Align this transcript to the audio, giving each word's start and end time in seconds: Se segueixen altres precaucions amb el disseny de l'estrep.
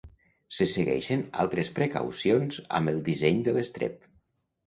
Se 0.59 0.65
segueixen 0.69 1.25
altres 1.43 1.69
precaucions 1.75 2.59
amb 2.79 2.93
el 2.93 2.99
disseny 3.11 3.43
de 3.49 3.53
l'estrep. 3.59 4.11